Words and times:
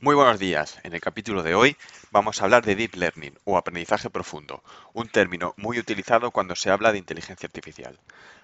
Muy 0.00 0.14
buenos 0.14 0.38
días. 0.38 0.78
En 0.84 0.94
el 0.94 1.00
capítulo 1.00 1.42
de 1.42 1.56
hoy 1.56 1.76
vamos 2.12 2.40
a 2.40 2.44
hablar 2.44 2.64
de 2.64 2.76
Deep 2.76 2.94
Learning 2.94 3.36
o 3.42 3.58
aprendizaje 3.58 4.08
profundo, 4.08 4.62
un 4.92 5.08
término 5.08 5.54
muy 5.56 5.80
utilizado 5.80 6.30
cuando 6.30 6.54
se 6.54 6.70
habla 6.70 6.92
de 6.92 6.98
inteligencia 6.98 7.48
artificial. 7.48 7.98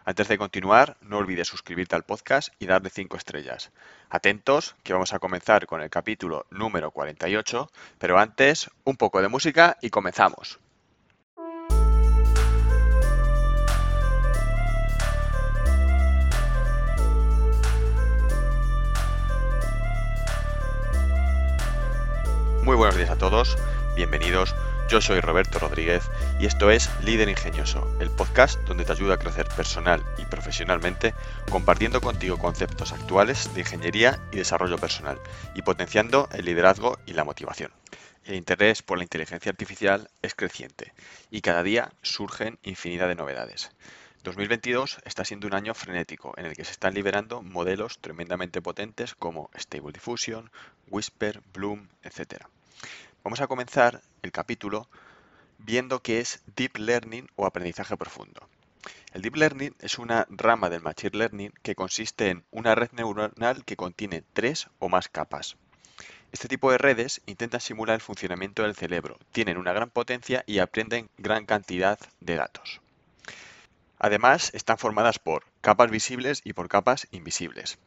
Antes 0.04 0.26
de 0.26 0.36
continuar, 0.36 0.96
no 1.00 1.18
olvides 1.18 1.46
suscribirte 1.46 1.94
al 1.94 2.02
podcast 2.02 2.48
y 2.58 2.66
darle 2.66 2.90
5 2.90 3.16
estrellas. 3.16 3.70
Atentos, 4.10 4.74
que 4.82 4.94
vamos 4.94 5.12
a 5.12 5.20
comenzar 5.20 5.68
con 5.68 5.80
el 5.80 5.90
capítulo 5.90 6.44
número 6.50 6.90
48, 6.90 7.70
pero 7.98 8.18
antes, 8.18 8.68
un 8.82 8.96
poco 8.96 9.22
de 9.22 9.28
música 9.28 9.78
y 9.80 9.90
comenzamos. 9.90 10.58
Muy 22.64 22.76
buenos 22.76 22.96
días 22.96 23.10
a 23.10 23.18
todos, 23.18 23.58
bienvenidos. 23.94 24.54
Yo 24.88 25.02
soy 25.02 25.20
Roberto 25.20 25.58
Rodríguez 25.58 26.02
y 26.40 26.46
esto 26.46 26.70
es 26.70 26.88
Líder 27.04 27.28
Ingenioso, 27.28 27.86
el 28.00 28.08
podcast 28.08 28.58
donde 28.60 28.86
te 28.86 28.92
ayuda 28.92 29.16
a 29.16 29.18
crecer 29.18 29.46
personal 29.54 30.02
y 30.16 30.24
profesionalmente 30.24 31.12
compartiendo 31.50 32.00
contigo 32.00 32.38
conceptos 32.38 32.92
actuales 32.92 33.52
de 33.52 33.60
ingeniería 33.60 34.18
y 34.32 34.38
desarrollo 34.38 34.78
personal 34.78 35.18
y 35.54 35.60
potenciando 35.60 36.26
el 36.32 36.46
liderazgo 36.46 36.98
y 37.04 37.12
la 37.12 37.24
motivación. 37.24 37.70
El 38.24 38.34
interés 38.34 38.80
por 38.80 38.96
la 38.96 39.04
inteligencia 39.04 39.50
artificial 39.50 40.08
es 40.22 40.34
creciente 40.34 40.94
y 41.30 41.42
cada 41.42 41.62
día 41.62 41.92
surgen 42.00 42.58
infinidad 42.62 43.08
de 43.08 43.14
novedades. 43.14 43.72
2022 44.22 45.00
está 45.04 45.22
siendo 45.26 45.46
un 45.46 45.54
año 45.54 45.74
frenético 45.74 46.32
en 46.38 46.46
el 46.46 46.56
que 46.56 46.64
se 46.64 46.72
están 46.72 46.94
liberando 46.94 47.42
modelos 47.42 47.98
tremendamente 47.98 48.62
potentes 48.62 49.14
como 49.14 49.50
Stable 49.54 49.92
Diffusion, 49.92 50.50
Whisper, 50.88 51.42
Bloom, 51.52 51.88
etc. 52.02 52.46
Vamos 53.22 53.40
a 53.40 53.46
comenzar 53.46 54.02
el 54.22 54.32
capítulo 54.32 54.88
viendo 55.58 56.00
qué 56.00 56.20
es 56.20 56.42
Deep 56.56 56.76
Learning 56.76 57.28
o 57.36 57.46
aprendizaje 57.46 57.96
profundo. 57.96 58.48
El 59.12 59.22
Deep 59.22 59.36
Learning 59.36 59.74
es 59.80 59.98
una 59.98 60.26
rama 60.28 60.68
del 60.68 60.82
Machine 60.82 61.16
Learning 61.16 61.52
que 61.62 61.74
consiste 61.74 62.30
en 62.30 62.44
una 62.50 62.74
red 62.74 62.90
neuronal 62.92 63.64
que 63.64 63.76
contiene 63.76 64.24
tres 64.32 64.68
o 64.78 64.88
más 64.88 65.08
capas. 65.08 65.56
Este 66.32 66.48
tipo 66.48 66.70
de 66.70 66.78
redes 66.78 67.22
intentan 67.26 67.60
simular 67.60 67.94
el 67.94 68.00
funcionamiento 68.00 68.62
del 68.62 68.74
cerebro, 68.74 69.18
tienen 69.30 69.56
una 69.56 69.72
gran 69.72 69.88
potencia 69.88 70.42
y 70.46 70.58
aprenden 70.58 71.08
gran 71.16 71.46
cantidad 71.46 71.98
de 72.20 72.34
datos. 72.34 72.80
Además, 73.98 74.50
están 74.52 74.76
formadas 74.76 75.18
por 75.18 75.44
capas 75.60 75.90
visibles 75.90 76.42
y 76.44 76.52
por 76.52 76.68
capas 76.68 77.06
invisibles. 77.12 77.78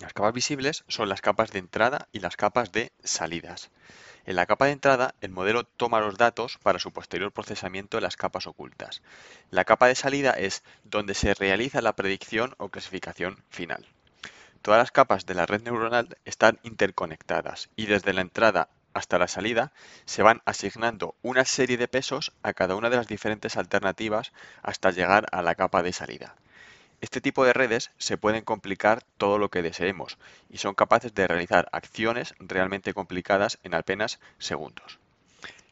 Las 0.00 0.14
capas 0.14 0.32
visibles 0.32 0.84
son 0.88 1.10
las 1.10 1.20
capas 1.20 1.50
de 1.50 1.58
entrada 1.58 2.08
y 2.10 2.20
las 2.20 2.36
capas 2.36 2.72
de 2.72 2.90
salidas. 3.04 3.70
En 4.24 4.34
la 4.34 4.46
capa 4.46 4.64
de 4.64 4.72
entrada, 4.72 5.14
el 5.20 5.30
modelo 5.30 5.64
toma 5.64 6.00
los 6.00 6.16
datos 6.16 6.58
para 6.62 6.78
su 6.78 6.90
posterior 6.90 7.32
procesamiento 7.32 7.98
en 7.98 8.04
las 8.04 8.16
capas 8.16 8.46
ocultas. 8.46 9.02
La 9.50 9.66
capa 9.66 9.88
de 9.88 9.94
salida 9.94 10.30
es 10.30 10.62
donde 10.84 11.12
se 11.12 11.34
realiza 11.34 11.82
la 11.82 11.96
predicción 11.96 12.54
o 12.56 12.70
clasificación 12.70 13.44
final. 13.50 13.86
Todas 14.62 14.78
las 14.78 14.90
capas 14.90 15.26
de 15.26 15.34
la 15.34 15.44
red 15.44 15.62
neuronal 15.64 16.16
están 16.24 16.58
interconectadas 16.62 17.68
y 17.76 17.84
desde 17.84 18.14
la 18.14 18.22
entrada 18.22 18.70
hasta 18.94 19.18
la 19.18 19.28
salida 19.28 19.70
se 20.06 20.22
van 20.22 20.40
asignando 20.46 21.14
una 21.20 21.44
serie 21.44 21.76
de 21.76 21.88
pesos 21.88 22.32
a 22.42 22.54
cada 22.54 22.74
una 22.74 22.88
de 22.88 22.96
las 22.96 23.06
diferentes 23.06 23.58
alternativas 23.58 24.32
hasta 24.62 24.92
llegar 24.92 25.26
a 25.30 25.42
la 25.42 25.54
capa 25.56 25.82
de 25.82 25.92
salida. 25.92 26.36
Este 27.02 27.22
tipo 27.22 27.46
de 27.46 27.54
redes 27.54 27.90
se 27.96 28.18
pueden 28.18 28.44
complicar 28.44 29.02
todo 29.16 29.38
lo 29.38 29.48
que 29.48 29.62
deseemos 29.62 30.18
y 30.50 30.58
son 30.58 30.74
capaces 30.74 31.14
de 31.14 31.26
realizar 31.26 31.70
acciones 31.72 32.34
realmente 32.38 32.92
complicadas 32.92 33.58
en 33.62 33.72
apenas 33.72 34.20
segundos. 34.38 34.98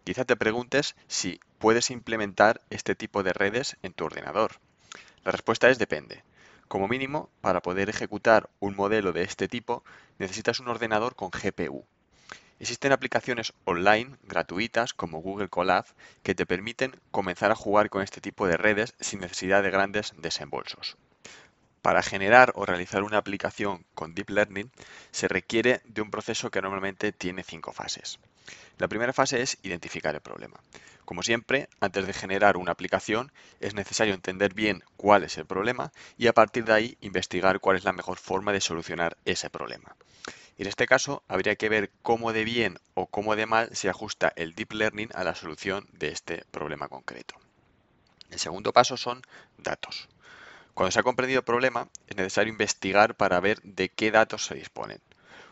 Quizá 0.04 0.24
te 0.24 0.36
preguntes 0.36 0.96
si 1.06 1.38
puedes 1.58 1.90
implementar 1.90 2.62
este 2.70 2.94
tipo 2.94 3.22
de 3.22 3.34
redes 3.34 3.76
en 3.82 3.92
tu 3.92 4.06
ordenador. 4.06 4.52
La 5.22 5.30
respuesta 5.30 5.69
es 5.69 5.78
depende. 5.78 6.25
Como 6.66 6.88
mínimo, 6.88 7.28
para 7.42 7.60
poder 7.60 7.91
ejecutar 7.91 8.48
un 8.58 8.74
modelo 8.74 9.12
de 9.12 9.22
este 9.22 9.48
tipo, 9.48 9.84
necesitas 10.19 10.60
un 10.60 10.69
ordenador 10.69 11.14
con 11.14 11.30
GPU. 11.30 11.84
Existen 12.58 12.92
aplicaciones 12.92 13.53
online 13.66 14.16
gratuitas 14.22 14.94
como 14.94 15.20
Google 15.20 15.48
Colab 15.48 15.84
que 16.22 16.34
te 16.34 16.47
permiten 16.47 16.98
comenzar 17.10 17.50
a 17.50 17.54
jugar 17.54 17.91
con 17.91 18.00
este 18.00 18.22
tipo 18.22 18.47
de 18.47 18.56
redes 18.56 18.94
sin 18.98 19.20
necesidad 19.20 19.62
de 19.62 19.70
grandes 19.70 20.14
desembolsos. 20.16 20.97
Para 21.83 22.03
generar 22.03 22.53
o 22.55 22.66
realizar 22.66 23.03
una 23.03 23.19
aplicación 23.19 23.84
con 23.94 24.15
Deep 24.15 24.31
Learning 24.31 24.71
se 25.11 25.28
requiere 25.28 25.81
de 25.84 26.03
un 26.03 26.11
proceso 26.11 26.50
que 26.50 26.61
normalmente 26.61 27.12
tiene 27.12 27.44
cinco 27.44 27.72
fases. 27.72 28.19
La 28.78 28.89
primera 28.89 29.12
fase 29.12 29.43
es 29.43 29.59
identificar 29.62 30.15
el 30.15 30.21
problema. 30.21 30.59
Como 31.05 31.22
siempre, 31.22 31.69
antes 31.81 32.06
de 32.06 32.12
generar 32.12 32.56
una 32.56 32.72
aplicación 32.72 33.33
es 33.61 33.75
necesario 33.75 34.12
entender 34.12 34.53
bien 34.53 34.84
cuál 34.97 35.25
es 35.25 35.39
el 35.39 35.47
problema 35.47 35.91
y 36.19 36.27
a 36.27 36.34
partir 36.34 36.65
de 36.65 36.75
ahí 36.75 36.99
investigar 37.00 37.61
cuál 37.61 37.77
es 37.77 37.84
la 37.84 37.95
mejor 37.95 38.19
forma 38.19 38.53
de 38.53 38.60
solucionar 38.60 39.16
ese 39.25 39.49
problema. 39.49 39.97
en 40.59 40.66
este 40.66 40.87
caso 40.87 41.22
habría 41.28 41.56
que 41.56 41.69
ver 41.69 41.91
cómo 42.03 42.33
de 42.33 42.45
bien 42.45 42.78
o 42.95 43.06
cómo 43.06 43.37
de 43.37 43.47
mal 43.47 43.75
se 43.75 43.89
ajusta 43.89 44.33
el 44.37 44.55
Deep 44.55 44.72
Learning 44.72 45.09
a 45.15 45.25
la 45.25 45.34
solución 45.34 45.87
de 45.93 46.09
este 46.09 46.45
problema 46.50 46.89
concreto. 46.89 47.37
El 48.31 48.39
segundo 48.39 48.72
paso 48.72 48.97
son 48.97 49.22
datos. 49.56 50.09
Cuando 50.78 50.93
se 50.93 51.00
ha 51.00 51.03
comprendido 51.03 51.41
el 51.41 51.44
problema, 51.44 51.89
es 52.06 52.16
necesario 52.16 52.53
investigar 52.53 53.16
para 53.16 53.41
ver 53.41 53.61
de 53.62 53.89
qué 53.89 54.12
datos 54.12 54.47
se 54.47 54.55
disponen. 54.55 55.00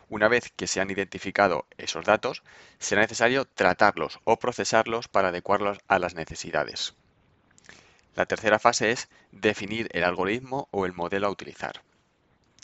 Una 0.08 0.28
vez 0.28 0.52
que 0.54 0.68
se 0.68 0.80
han 0.80 0.88
identificado 0.88 1.66
esos 1.78 2.04
datos, 2.04 2.44
será 2.78 3.00
necesario 3.00 3.44
tratarlos 3.44 4.20
o 4.22 4.38
procesarlos 4.38 5.08
para 5.08 5.30
adecuarlos 5.30 5.78
a 5.88 5.98
las 5.98 6.14
necesidades. 6.14 6.94
La 8.14 8.26
tercera 8.26 8.60
fase 8.60 8.92
es 8.92 9.08
definir 9.32 9.88
el 9.90 10.04
algoritmo 10.04 10.68
o 10.70 10.86
el 10.86 10.92
modelo 10.92 11.26
a 11.26 11.30
utilizar. 11.30 11.82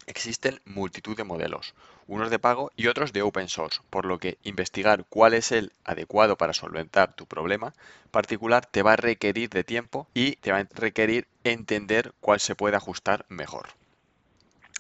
Existen 0.06 0.60
multitud 0.64 1.16
de 1.16 1.24
modelos, 1.24 1.74
unos 2.06 2.30
de 2.30 2.38
pago 2.38 2.72
y 2.76 2.88
otros 2.88 3.12
de 3.12 3.22
open 3.22 3.48
source, 3.48 3.80
por 3.90 4.04
lo 4.04 4.18
que 4.18 4.38
investigar 4.42 5.04
cuál 5.08 5.34
es 5.34 5.52
el 5.52 5.72
adecuado 5.84 6.36
para 6.36 6.52
solventar 6.52 7.14
tu 7.14 7.26
problema 7.26 7.72
particular 8.12 8.66
te 8.66 8.82
va 8.82 8.92
a 8.92 8.96
requerir 8.96 9.48
de 9.48 9.64
tiempo 9.64 10.06
y 10.14 10.36
te 10.36 10.52
va 10.52 10.58
a 10.58 10.68
requerir 10.74 11.26
entender 11.42 12.12
cuál 12.20 12.38
se 12.38 12.54
puede 12.54 12.76
ajustar 12.76 13.24
mejor. 13.28 13.70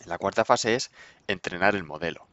La 0.04 0.18
cuarta 0.18 0.44
fase 0.44 0.74
es 0.74 0.90
entrenar 1.26 1.74
el 1.74 1.82
modelo. 1.82 2.26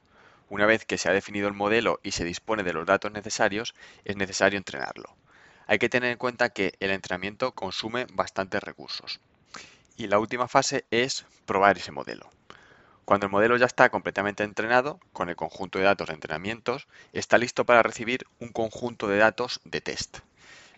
Una 0.50 0.66
vez 0.66 0.86
que 0.86 0.98
se 0.98 1.10
ha 1.10 1.14
definido 1.14 1.48
el 1.48 1.54
modelo 1.54 2.00
y 2.04 2.12
se 2.12 2.26
dispone 2.26 2.64
de 2.64 2.74
los 2.74 2.86
datos 2.86 3.12
necesarios, 3.12 3.76
es 4.04 4.18
necesario 4.18 4.58
entrenarlo. 4.58 5.16
Hay 5.68 5.80
que 5.80 5.90
tener 5.90 6.12
en 6.12 6.18
cuenta 6.18 6.50
que 6.50 6.74
el 6.80 6.92
entrenamiento 6.92 7.54
consume 7.54 8.08
bastantes 8.12 8.62
recursos. 8.62 9.20
Y 9.96 10.08
la 10.08 10.20
última 10.20 10.48
fase 10.48 10.86
es 10.92 11.26
probar 11.46 11.78
ese 11.78 11.92
modelo. 11.92 12.30
Cuando 13.10 13.26
el 13.26 13.32
modelo 13.32 13.58
ya 13.58 13.66
está 13.66 13.90
completamente 13.90 14.44
entrenado, 14.44 15.00
con 15.14 15.30
el 15.30 15.36
conjunto 15.36 15.80
de 15.80 15.86
datos 15.86 16.10
de 16.10 16.14
entrenamientos, 16.14 16.88
está 17.12 17.40
listo 17.40 17.66
para 17.66 17.82
recibir 17.82 18.28
un 18.38 18.50
conjunto 18.50 19.08
de 19.08 19.18
datos 19.18 19.62
de 19.64 19.82
test. 19.82 20.20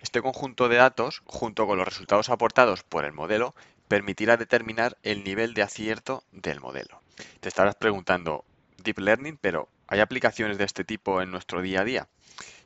Este 0.01 0.21
conjunto 0.21 0.69
de 0.69 0.77
datos, 0.77 1.23
junto 1.25 1.67
con 1.67 1.77
los 1.77 1.85
resultados 1.85 2.29
aportados 2.29 2.83
por 2.83 3.03
el 3.03 3.11
modelo, 3.11 3.53
permitirá 3.89 4.37
determinar 4.37 4.95
el 5.03 5.25
nivel 5.25 5.53
de 5.53 5.63
acierto 5.63 6.23
del 6.31 6.61
modelo. 6.61 7.01
Te 7.41 7.49
estarás 7.49 7.75
preguntando, 7.75 8.45
Deep 8.77 8.99
Learning, 8.99 9.35
pero 9.35 9.67
¿hay 9.87 9.99
aplicaciones 9.99 10.57
de 10.57 10.63
este 10.63 10.85
tipo 10.85 11.21
en 11.21 11.31
nuestro 11.31 11.61
día 11.61 11.81
a 11.81 11.83
día? 11.83 12.07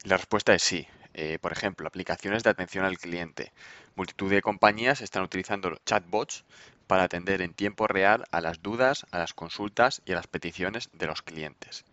La 0.03 0.17
respuesta 0.17 0.53
es 0.53 0.61
sí. 0.61 0.87
Eh, 1.17 1.39
por 1.39 1.53
ejemplo, 1.53 1.87
aplicaciones 1.87 2.43
de 2.43 2.49
atención 2.49 2.83
al 2.83 2.97
cliente. 2.97 3.53
Multitud 3.95 4.29
de 4.29 4.41
compañías 4.41 4.99
están 4.99 5.23
utilizando 5.23 5.75
chatbots 5.85 6.43
para 6.87 7.03
atender 7.03 7.41
en 7.41 7.53
tiempo 7.53 7.87
real 7.87 8.25
a 8.31 8.41
las 8.41 8.61
dudas, 8.61 9.05
a 9.11 9.19
las 9.19 9.33
consultas 9.33 10.01
y 10.05 10.11
a 10.11 10.15
las 10.15 10.27
peticiones 10.27 10.89
de 10.93 11.07
los 11.07 11.21
clientes. 11.21 11.85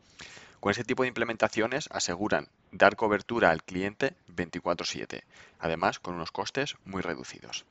Con 0.61 0.71
este 0.71 0.85
tipo 0.85 1.03
de 1.03 1.09
implementaciones 1.09 1.89
aseguran 1.91 2.49
dar 2.71 2.97
cobertura 2.97 3.51
al 3.51 3.63
cliente 3.63 4.15
24/7, 4.29 5.25
además 5.59 5.99
con 5.99 6.15
unos 6.15 6.31
costes 6.31 6.77
muy 6.85 7.03
reducidos. 7.03 7.65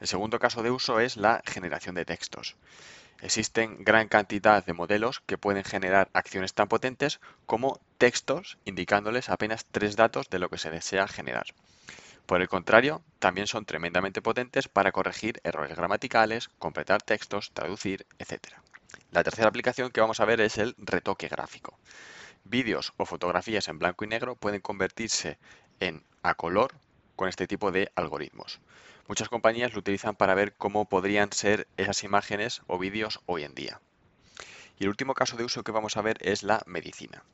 El 0.00 0.06
segundo 0.06 0.38
caso 0.38 0.62
de 0.62 0.70
uso 0.70 1.00
es 1.00 1.16
la 1.16 1.42
generación 1.46 1.94
de 1.94 2.04
textos. 2.04 2.56
Existen 3.22 3.84
gran 3.84 4.08
cantidad 4.08 4.64
de 4.64 4.72
modelos 4.72 5.20
que 5.26 5.36
pueden 5.36 5.64
generar 5.64 6.08
acciones 6.14 6.54
tan 6.54 6.68
potentes 6.68 7.20
como 7.44 7.78
textos 7.98 8.56
indicándoles 8.64 9.28
apenas 9.28 9.66
tres 9.70 9.96
datos 9.96 10.30
de 10.30 10.38
lo 10.38 10.48
que 10.48 10.58
se 10.58 10.70
desea 10.70 11.06
generar. 11.06 11.46
Por 12.30 12.42
el 12.42 12.48
contrario, 12.48 13.02
también 13.18 13.48
son 13.48 13.64
tremendamente 13.64 14.22
potentes 14.22 14.68
para 14.68 14.92
corregir 14.92 15.40
errores 15.42 15.76
gramaticales, 15.76 16.46
completar 16.60 17.02
textos, 17.02 17.50
traducir, 17.50 18.06
etc. 18.20 18.54
La 19.10 19.24
tercera 19.24 19.48
aplicación 19.48 19.90
que 19.90 20.00
vamos 20.00 20.20
a 20.20 20.24
ver 20.26 20.40
es 20.40 20.56
el 20.56 20.76
retoque 20.78 21.26
gráfico. 21.26 21.76
Vídeos 22.44 22.92
o 22.98 23.04
fotografías 23.04 23.66
en 23.66 23.80
blanco 23.80 24.04
y 24.04 24.06
negro 24.06 24.36
pueden 24.36 24.60
convertirse 24.60 25.40
en 25.80 26.04
a 26.22 26.36
color 26.36 26.74
con 27.16 27.28
este 27.28 27.48
tipo 27.48 27.72
de 27.72 27.90
algoritmos. 27.96 28.60
Muchas 29.08 29.28
compañías 29.28 29.72
lo 29.72 29.80
utilizan 29.80 30.14
para 30.14 30.36
ver 30.36 30.52
cómo 30.52 30.88
podrían 30.88 31.32
ser 31.32 31.66
esas 31.78 32.04
imágenes 32.04 32.62
o 32.68 32.78
vídeos 32.78 33.18
hoy 33.26 33.42
en 33.42 33.56
día. 33.56 33.80
Y 34.78 34.84
el 34.84 34.90
último 34.90 35.14
caso 35.14 35.36
de 35.36 35.42
uso 35.42 35.64
que 35.64 35.72
vamos 35.72 35.96
a 35.96 36.02
ver 36.02 36.18
es 36.20 36.44
la 36.44 36.62
medicina. 36.64 37.24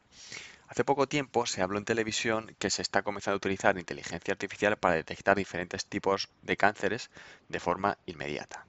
Hace 0.69 0.85
poco 0.85 1.07
tiempo 1.07 1.47
se 1.47 1.63
habló 1.63 1.79
en 1.79 1.85
televisión 1.85 2.55
que 2.59 2.71
se 2.71 2.83
está 2.83 3.03
comenzando 3.03 3.35
a 3.35 3.39
utilizar 3.39 3.79
inteligencia 3.79 4.33
artificial 4.33 4.77
para 4.77 4.97
detectar 4.97 5.37
diferentes 5.37 5.87
tipos 5.87 6.29
de 6.43 6.57
cánceres 6.57 7.11
de 7.49 7.61
forma 7.61 7.99
inmediata. 8.07 8.67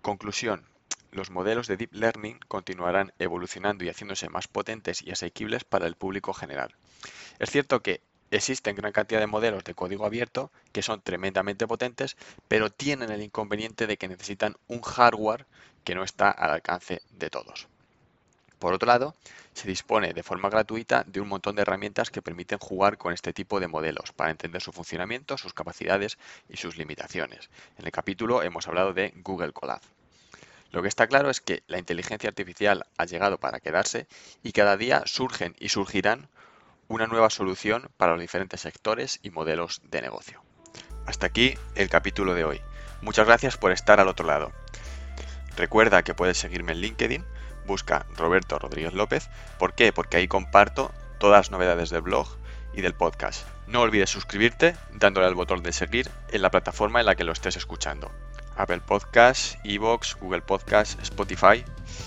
Conclusión. 0.00 0.64
Los 1.10 1.30
modelos 1.30 1.66
de 1.66 1.76
Deep 1.76 1.92
Learning 1.92 2.38
continuarán 2.48 3.12
evolucionando 3.18 3.84
y 3.84 3.88
haciéndose 3.88 4.28
más 4.28 4.48
potentes 4.48 5.02
y 5.02 5.10
asequibles 5.10 5.64
para 5.64 5.86
el 5.86 5.96
público 5.96 6.32
general. 6.32 6.74
Es 7.38 7.50
cierto 7.50 7.82
que 7.82 8.02
existen 8.30 8.76
gran 8.76 8.92
cantidad 8.92 9.20
de 9.20 9.26
modelos 9.26 9.64
de 9.64 9.74
código 9.74 10.04
abierto 10.06 10.50
que 10.72 10.82
son 10.82 11.00
tremendamente 11.00 11.66
potentes, 11.66 12.16
pero 12.46 12.70
tienen 12.70 13.10
el 13.10 13.22
inconveniente 13.22 13.86
de 13.86 13.96
que 13.96 14.08
necesitan 14.08 14.56
un 14.66 14.82
hardware 14.82 15.46
que 15.84 15.94
no 15.94 16.04
está 16.04 16.30
al 16.30 16.50
alcance 16.50 17.00
de 17.10 17.30
todos. 17.30 17.68
Por 18.58 18.74
otro 18.74 18.86
lado, 18.86 19.14
se 19.54 19.68
dispone 19.68 20.12
de 20.12 20.22
forma 20.22 20.50
gratuita 20.50 21.04
de 21.06 21.20
un 21.20 21.28
montón 21.28 21.56
de 21.56 21.62
herramientas 21.62 22.10
que 22.10 22.22
permiten 22.22 22.58
jugar 22.58 22.98
con 22.98 23.12
este 23.12 23.32
tipo 23.32 23.60
de 23.60 23.68
modelos 23.68 24.12
para 24.12 24.30
entender 24.30 24.62
su 24.62 24.72
funcionamiento, 24.72 25.38
sus 25.38 25.54
capacidades 25.54 26.18
y 26.48 26.56
sus 26.56 26.76
limitaciones. 26.76 27.50
En 27.78 27.86
el 27.86 27.92
capítulo 27.92 28.42
hemos 28.42 28.66
hablado 28.68 28.92
de 28.92 29.12
Google 29.16 29.52
Colab. 29.52 29.80
Lo 30.70 30.82
que 30.82 30.88
está 30.88 31.06
claro 31.06 31.30
es 31.30 31.40
que 31.40 31.62
la 31.66 31.78
inteligencia 31.78 32.28
artificial 32.28 32.86
ha 32.98 33.06
llegado 33.06 33.38
para 33.38 33.60
quedarse 33.60 34.06
y 34.42 34.52
cada 34.52 34.76
día 34.76 35.02
surgen 35.06 35.56
y 35.58 35.70
surgirán 35.70 36.28
una 36.88 37.06
nueva 37.06 37.30
solución 37.30 37.88
para 37.96 38.12
los 38.12 38.20
diferentes 38.20 38.60
sectores 38.60 39.20
y 39.22 39.30
modelos 39.30 39.80
de 39.84 40.02
negocio. 40.02 40.42
Hasta 41.06 41.26
aquí 41.26 41.54
el 41.74 41.88
capítulo 41.88 42.34
de 42.34 42.44
hoy. 42.44 42.60
Muchas 43.00 43.26
gracias 43.26 43.56
por 43.56 43.72
estar 43.72 44.00
al 44.00 44.08
otro 44.08 44.26
lado. 44.26 44.52
Recuerda 45.56 46.02
que 46.02 46.14
puedes 46.14 46.38
seguirme 46.38 46.72
en 46.72 46.80
LinkedIn, 46.80 47.24
busca 47.68 48.06
Roberto 48.16 48.58
Rodríguez 48.58 48.94
López. 48.94 49.28
¿Por 49.60 49.74
qué? 49.74 49.92
Porque 49.92 50.16
ahí 50.16 50.26
comparto 50.26 50.90
todas 51.20 51.38
las 51.38 51.50
novedades 51.52 51.90
del 51.90 52.02
blog 52.02 52.26
y 52.74 52.80
del 52.80 52.94
podcast. 52.94 53.46
No 53.68 53.82
olvides 53.82 54.10
suscribirte 54.10 54.74
dándole 54.92 55.26
al 55.26 55.36
botón 55.36 55.62
de 55.62 55.72
seguir 55.72 56.10
en 56.32 56.42
la 56.42 56.50
plataforma 56.50 56.98
en 56.98 57.06
la 57.06 57.14
que 57.14 57.24
lo 57.24 57.32
estés 57.32 57.56
escuchando. 57.56 58.10
Apple 58.56 58.80
Podcasts, 58.80 59.58
Evox, 59.62 60.16
Google 60.16 60.42
Podcasts, 60.42 60.98
Spotify. 61.02 61.64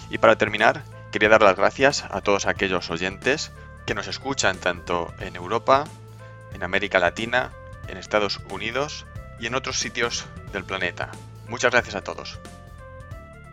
Y 0.09 0.17
para 0.17 0.37
terminar, 0.37 0.83
quería 1.11 1.29
dar 1.29 1.41
las 1.41 1.55
gracias 1.55 2.03
a 2.09 2.21
todos 2.21 2.45
aquellos 2.45 2.89
oyentes 2.89 3.51
que 3.85 3.95
nos 3.95 4.07
escuchan 4.07 4.57
tanto 4.57 5.13
en 5.19 5.35
Europa, 5.35 5.85
en 6.53 6.63
América 6.63 6.99
Latina, 6.99 7.51
en 7.87 7.97
Estados 7.97 8.41
Unidos 8.49 9.05
y 9.39 9.47
en 9.47 9.55
otros 9.55 9.79
sitios 9.79 10.25
del 10.51 10.65
planeta. 10.65 11.11
Muchas 11.47 11.71
gracias 11.71 11.95
a 11.95 12.03
todos. 12.03 12.39